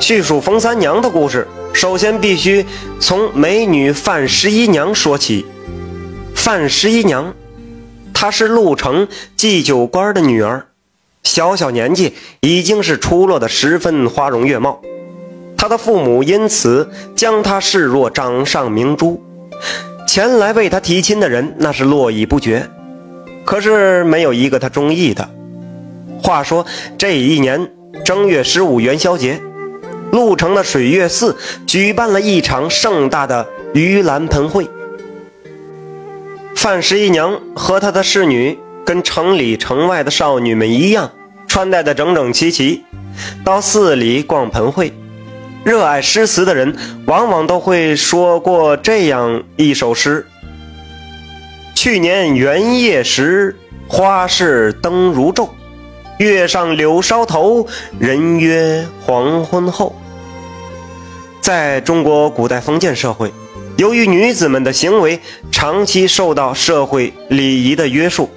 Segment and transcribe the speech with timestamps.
[0.00, 2.64] 叙述冯三娘的故事，首先必须
[3.00, 5.44] 从美女范十一娘说起。
[6.34, 7.34] 范十一娘，
[8.14, 10.68] 她是陆城祭酒官的女儿，
[11.24, 14.80] 小小年纪已经是出落得十分花容月貌。
[15.56, 19.20] 她的父母因此将她视若掌上明珠，
[20.06, 22.68] 前来为她提亲的人那是络绎不绝。
[23.44, 25.28] 可是没有一个她中意的。
[26.22, 26.64] 话说
[26.96, 27.72] 这一年
[28.04, 29.40] 正月十五元宵节。
[30.12, 34.68] 鹿城的水月寺举办了一场盛大的盂兰盆会。
[36.54, 41.10] 范十一娘和她的侍女跟城里城外的少女们一样，
[41.46, 42.84] 穿戴的整整齐齐，
[43.44, 44.92] 到寺里逛盆会。
[45.64, 50.24] 热爱诗词的人往往都会说过这样一首诗
[51.74, 53.56] ：“去年元夜时，
[53.88, 55.48] 花市灯如昼。”
[56.18, 57.66] 月上柳梢头，
[57.98, 59.94] 人约黄昏后。
[61.42, 63.30] 在中国古代封建社会，
[63.76, 65.20] 由于女子们的行为
[65.52, 68.30] 长期受到社会礼仪的约束，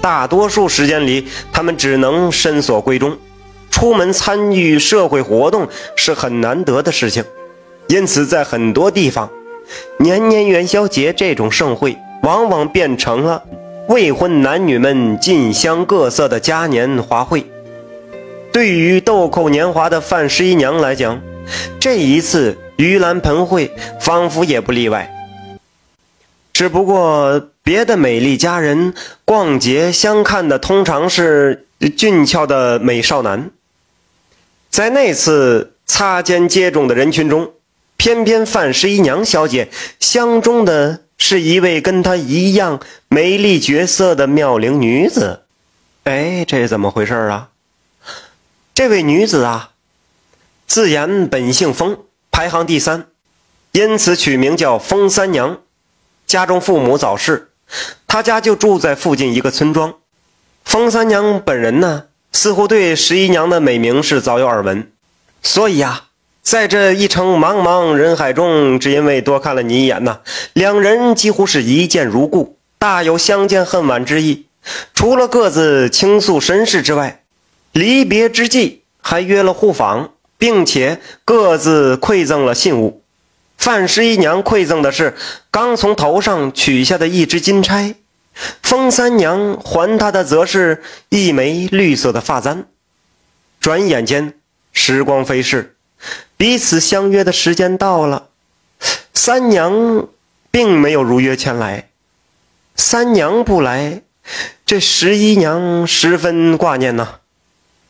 [0.00, 3.16] 大多数时间里，她们只能深锁闺中，
[3.70, 7.24] 出门参与社会活动是很难得的事情。
[7.86, 9.30] 因此，在很多地方，
[10.00, 13.40] 年年元宵节这种盛会，往往变成了。
[13.90, 17.44] 未婚男女们竞相各色的嘉年华会，
[18.52, 21.20] 对于豆蔻年华的范十一娘来讲，
[21.80, 25.12] 这一次盂兰盆会仿佛也不例外。
[26.52, 33.50] 只不过别的美丽佳人逛街相看的通常是俊俏的美少男，
[34.70, 37.50] 在那次擦肩接踵的人群中，
[37.96, 39.68] 偏偏范十一娘小姐
[39.98, 41.00] 相中的。
[41.22, 45.42] 是一位跟她一样美丽绝色的妙龄女子，
[46.04, 47.50] 哎，这是怎么回事啊？
[48.74, 49.72] 这位女子啊，
[50.66, 51.98] 自言本姓封，
[52.30, 53.06] 排行第三，
[53.72, 55.60] 因此取名叫封三娘。
[56.26, 57.50] 家中父母早逝，
[58.06, 59.94] 她家就住在附近一个村庄。
[60.64, 64.90] 封三娘本人呢，似乎对十一娘的美名是早有耳闻，
[65.42, 66.06] 所以呀。
[66.42, 70.20] 在这一程茫茫人海中，只因为多看了你一眼呐，
[70.54, 74.46] 两人几乎是一见如故，大有相见恨晚之意。
[74.94, 77.22] 除了各自倾诉身世之外，
[77.72, 83.02] 离别之际还约了互访，并且各自馈赠了信物。
[83.58, 85.14] 范十一娘馈赠的是
[85.50, 87.94] 刚从头上取下的一只金钗，
[88.62, 92.64] 风三娘还她的则是一枚绿色的发簪。
[93.60, 94.34] 转眼间，
[94.72, 95.76] 时光飞逝。
[96.36, 98.28] 彼此相约的时间到了，
[99.12, 100.08] 三娘
[100.50, 101.90] 并没有如约前来。
[102.74, 104.02] 三娘不来，
[104.64, 107.16] 这十一娘十分挂念呐。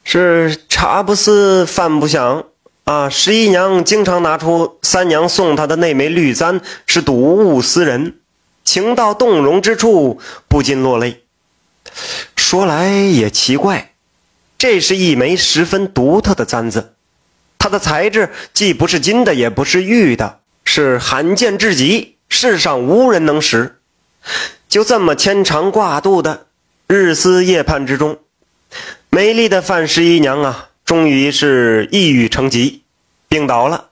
[0.02, 2.46] 是茶不思饭不想
[2.84, 3.08] 啊！
[3.08, 8.16] 十一娘经常拿出三娘送她的那枚绿簪，是睹物思人，
[8.64, 11.22] 情到动容之处，不禁落泪。
[12.34, 13.92] 说来也奇怪，
[14.58, 16.94] 这是一枚十分独特的簪子。
[17.60, 23.76] 它的材质既不是金的，也不是玉的，是罕见至极，世上无人能识。
[24.66, 26.46] 就这么牵肠挂肚的
[26.86, 28.18] 日思夜盼之中，
[29.10, 32.82] 美丽的范十一娘啊，终于是抑郁成疾，
[33.28, 33.88] 病倒了。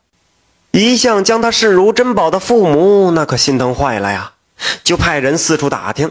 [0.71, 4.33] 一向将她视如珍宝的父母，那可心疼坏了呀，
[4.83, 6.11] 就派人四处打听。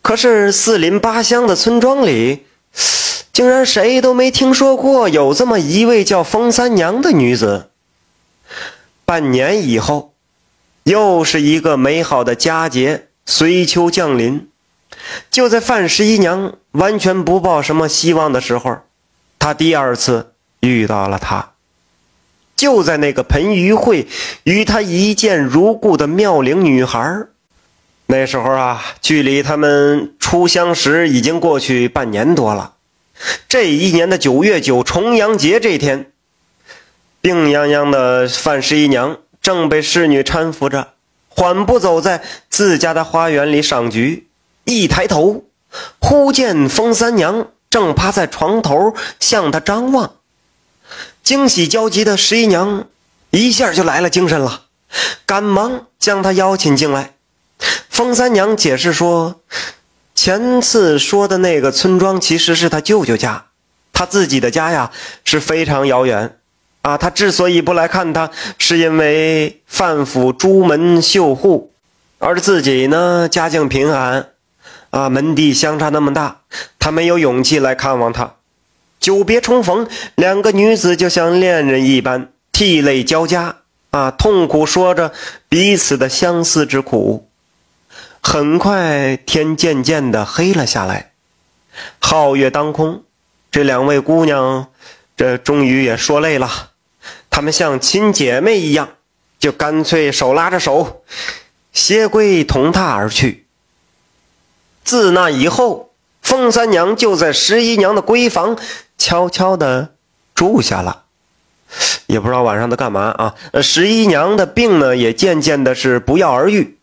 [0.00, 2.46] 可是四邻八乡的村庄里。
[3.34, 7.70] 竟然谁都没听说过有这么一位叫风三娘的女子。
[9.04, 10.14] 半年以后，
[10.84, 14.48] 又是一个美好的佳节随秋降临。
[15.32, 18.78] 就在范十一娘完全不抱什么希望的时候，
[19.40, 21.50] 她第二次遇到了他。
[22.54, 24.06] 就在那个盆盂会
[24.44, 27.26] 与她一见如故的妙龄女孩。
[28.06, 32.73] 那时候啊，距离他们初相识已经过去半年多了。
[33.48, 36.10] 这一年的九月九重阳节这天，
[37.20, 40.94] 病殃殃的范十一娘正被侍女搀扶着，
[41.28, 44.26] 缓步走在自家的花园里赏菊。
[44.64, 45.44] 一抬头，
[46.00, 50.14] 忽见风三娘正趴在床头向她张望。
[51.22, 52.88] 惊喜交集的十一娘
[53.30, 54.62] 一下就来了精神了，
[55.24, 57.14] 赶忙将她邀请进来。
[57.88, 59.40] 风三娘解释说。
[60.24, 63.44] 前次说的那个村庄其实是他舅舅家，
[63.92, 64.90] 他自己的家呀
[65.22, 66.38] 是非常遥远，
[66.80, 71.72] 啊，他之所以不来看他，是因为范府朱门绣户，
[72.20, 74.30] 而自己呢家境贫寒，
[74.88, 76.38] 啊，门第相差那么大，
[76.78, 78.36] 他没有勇气来看望他。
[78.98, 83.56] 久别重逢，两个女子就像恋人一般，涕泪交加
[83.90, 85.12] 啊，痛苦说着
[85.50, 87.28] 彼此的相思之苦。
[88.26, 91.12] 很快，天渐渐的黑了下来，
[92.00, 93.04] 皓月当空，
[93.52, 94.68] 这两位姑娘，
[95.14, 96.70] 这终于也说累了，
[97.28, 98.88] 她们像亲姐妹一样，
[99.38, 101.04] 就干脆手拉着手，
[101.74, 103.46] 携归同榻而去。
[104.82, 105.92] 自那以后，
[106.22, 108.58] 凤三娘就在十一娘的闺房。
[108.96, 109.90] 悄悄地
[110.34, 111.02] 住下了，
[112.06, 113.34] 也不知道晚上在干嘛啊。
[113.60, 116.78] 十一娘的病呢，也渐渐的是不药而愈。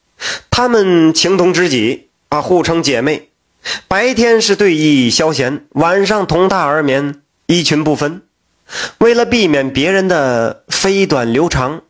[0.50, 3.30] 她们情同知己啊，互称姐妹。
[3.88, 8.22] 白天是对弈消闲，晚上同榻而眠，衣裙不分。
[9.00, 11.82] 为了避免别人的飞短流长，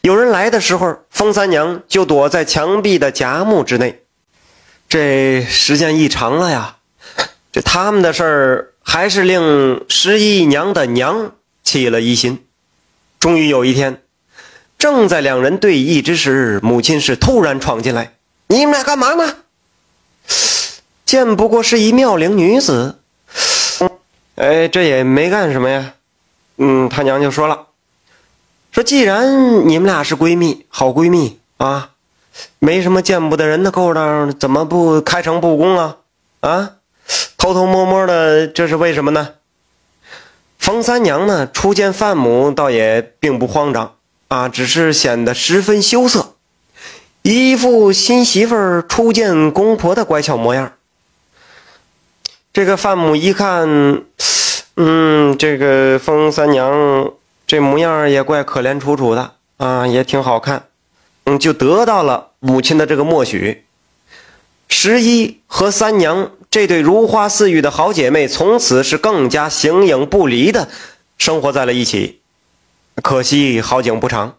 [0.00, 4.02] 有人来的时候，风三娘就躲在墙壁的夹木之内。
[4.88, 6.76] 这时间一长了呀，
[7.50, 8.68] 这他们的事儿。
[8.84, 12.44] 还是令十一娘的娘起了疑心。
[13.20, 14.02] 终于有一天，
[14.82, 18.14] 正在两人对弈之时，母亲是突然闯进来
[18.50, 19.36] ：“你们俩干嘛呢？”
[21.06, 22.98] 见不过是一妙龄女子，
[24.34, 25.94] 哎，这也没干什么呀。
[26.56, 27.68] 嗯，他娘就说了
[28.74, 31.90] ：“说既然你们俩是闺蜜，好闺蜜啊，
[32.58, 35.98] 没什么见不得人的勾当，怎么不开诚布公啊？
[36.40, 36.70] 啊？”
[37.38, 39.34] 偷偷摸摸的，这是为什么呢？
[40.58, 43.94] 冯三娘呢，初见范母，倒也并不慌张
[44.32, 46.36] 啊，只是显得十分羞涩，
[47.20, 50.72] 一副新媳妇儿初见公婆的乖巧模样。
[52.50, 54.02] 这个范母一看，
[54.76, 57.12] 嗯，这个冯三娘
[57.46, 60.64] 这模样也怪可怜楚楚的啊，也挺好看，
[61.24, 63.64] 嗯，就得到了母亲的这个默许。
[64.68, 66.30] 十一和三娘。
[66.50, 70.68] 这对如花似玉的好姐妹，从此是更加形影不离的
[71.16, 72.21] 生活在了一起。
[73.00, 74.36] 可惜好景不长，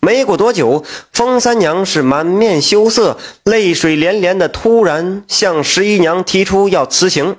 [0.00, 7.36] 没过多久，风三娘是满面羞涩、泪水连连的，突然向十一娘提出要辞行，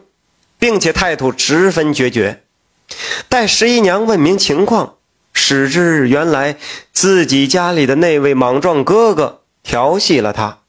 [0.60, 2.44] 并且态度十分决绝。
[3.30, 4.96] 待十一娘问明情况，
[5.32, 6.58] 始知原来
[6.92, 10.60] 自己家里的那位莽撞哥哥调戏了她。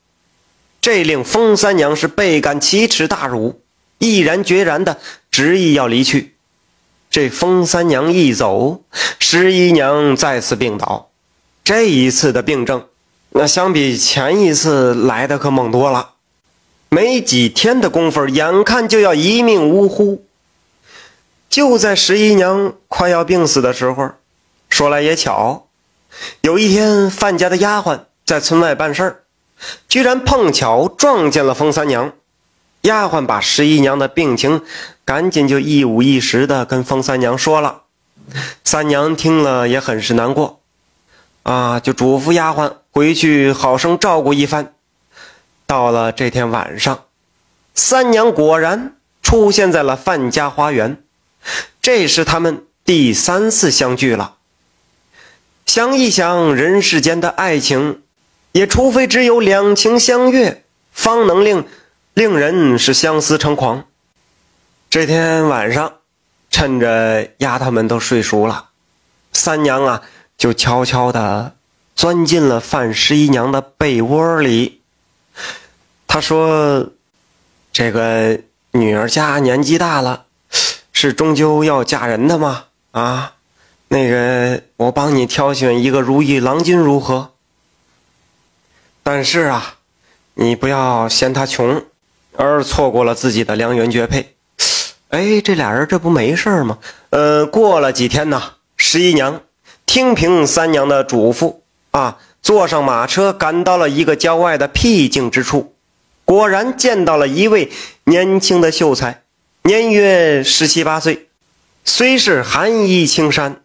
[0.80, 3.60] 这令风三娘是倍感奇耻大辱，
[3.98, 4.98] 毅然决然的
[5.30, 6.36] 执意要离去。
[7.10, 8.82] 这风三娘一走，
[9.18, 11.10] 十一娘再次病倒。
[11.64, 12.86] 这一次的病症，
[13.30, 16.10] 那相比前一次来的可猛多了。
[16.88, 20.24] 没几天的功夫，眼看就要一命呜呼。
[21.48, 24.10] 就在十一娘快要病死的时候，
[24.68, 25.66] 说来也巧，
[26.42, 29.22] 有一天范家的丫鬟在村外办事儿。
[29.88, 32.12] 居然碰巧撞见了风三娘，
[32.82, 34.62] 丫鬟把十一娘的病情
[35.04, 37.82] 赶紧就一五一十的跟风三娘说了。
[38.64, 40.60] 三娘听了也很是难过，
[41.42, 44.74] 啊，就嘱咐丫鬟回去好生照顾一番。
[45.66, 47.04] 到了这天晚上，
[47.74, 51.02] 三娘果然出现在了范家花园，
[51.82, 54.36] 这是他们第三次相聚了。
[55.66, 58.02] 想一想人世间的爱情。
[58.52, 61.68] 也除非只有两情相悦，方能令
[62.20, 63.86] 令人是相思成狂。
[64.90, 65.94] 这天晚上，
[66.50, 68.68] 趁着丫头们都睡熟了，
[69.32, 70.02] 三娘啊
[70.36, 71.54] 就悄悄地
[71.96, 74.82] 钻进了范十一娘的被窝里。
[76.06, 76.90] 她说
[77.72, 78.38] ：“这个
[78.72, 80.26] 女儿家年纪大了，
[80.92, 82.64] 是终究要嫁人的吗？
[82.90, 83.36] 啊，
[83.88, 87.32] 那个我帮你挑选一个如意郎君如何？”
[89.02, 89.76] 但是啊，
[90.34, 91.82] 你不要嫌他穷，
[92.40, 94.34] 而错过了自己的良缘绝配。
[95.10, 96.78] 哎，这俩人这不没事吗？
[97.10, 99.42] 呃，过了几天呢，十一娘
[99.84, 101.56] 听凭三娘的嘱咐
[101.90, 105.74] 啊，坐上马车赶到了一个郊外的僻静之处，
[106.24, 107.70] 果然见到了一位
[108.04, 109.24] 年轻的秀才，
[109.64, 111.28] 年约十七八岁，
[111.84, 113.60] 虽是寒衣青衫，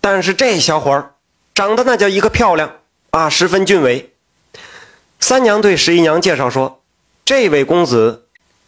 [0.00, 1.12] 但是这小伙儿
[1.54, 2.72] 长得那叫一个漂亮
[3.10, 4.14] 啊，十分俊伟。
[5.20, 6.79] 三娘对十一娘介绍说
[7.30, 8.24] ：“这位公子，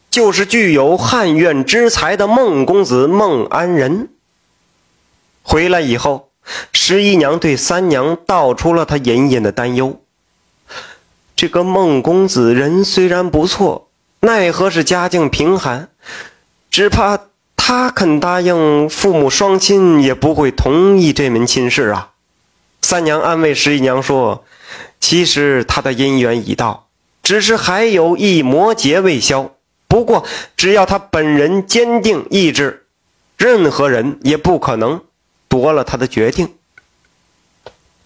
[0.09, 4.11] 就是具有汉苑之才的孟公子孟安仁。”
[5.43, 6.29] 回来以后，
[6.73, 10.01] 十一娘对三娘道出了她隐隐的担忧
[11.35, 13.89] ：“这个孟公子人虽然不错，
[14.21, 15.89] 奈何是家境贫寒，
[16.71, 17.19] 只怕
[17.57, 22.13] 他肯答应父母双亲，也不会同意这门亲事啊。”
[22.81, 24.45] 三娘安慰十一娘说。
[25.01, 26.87] 其实他的姻缘已到，
[27.23, 29.53] 只是还有一魔劫未消。
[29.89, 30.25] 不过，
[30.57, 32.87] 只要他本人坚定意志，
[33.37, 35.03] 任何人也不可能
[35.49, 36.55] 夺了他的决定。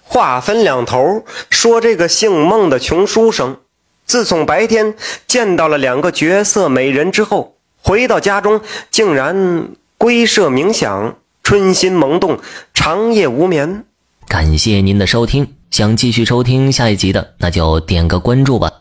[0.03, 3.59] 话分两头说，这个姓孟的穷书生，
[4.05, 4.95] 自从白天
[5.27, 12.41] 见到了两个绝色美人之后，回到家中竟然归舍冥想，春心萌动，
[12.75, 13.85] 长夜无眠。
[14.29, 18.73] 感谢您的收听，想继续收听下一集的，那就点个关注吧。